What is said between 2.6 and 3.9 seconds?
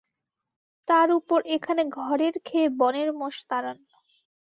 বনের মোষ তাড়ান।